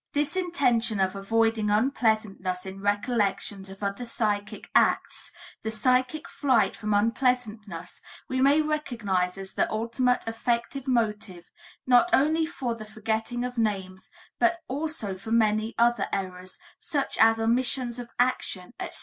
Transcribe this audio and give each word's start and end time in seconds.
This 0.13 0.35
intention 0.35 0.99
of 0.99 1.15
avoiding 1.15 1.69
unpleasantness 1.69 2.65
in 2.65 2.81
recollections 2.81 3.69
of 3.69 3.83
other 3.83 4.03
psychic 4.03 4.67
acts, 4.73 5.31
the 5.61 5.69
psychic 5.69 6.27
flight 6.27 6.75
from 6.75 6.91
unpleasantness, 6.95 8.01
we 8.27 8.41
may 8.41 8.61
recognize 8.61 9.37
as 9.37 9.53
the 9.53 9.69
ultimate 9.69 10.27
effective 10.27 10.87
motive 10.87 11.51
not 11.85 12.09
only 12.13 12.47
for 12.47 12.73
the 12.73 12.83
forgetting 12.85 13.45
of 13.45 13.59
names, 13.59 14.09
but 14.39 14.57
also 14.67 15.15
for 15.15 15.31
many 15.31 15.75
other 15.77 16.07
errors, 16.11 16.57
such 16.79 17.15
as 17.19 17.39
omissions 17.39 17.99
of 17.99 18.09
action, 18.17 18.73
etc. 18.79 18.99